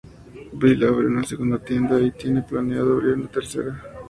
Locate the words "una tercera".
3.13-3.83